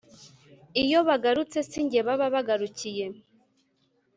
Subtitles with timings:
[0.83, 3.05] Iyo bagarutse, si jye baba bagarukiye,